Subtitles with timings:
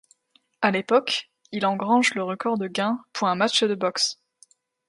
[0.63, 4.17] À l'époque, il engrange le record de gains pour un match de boxe.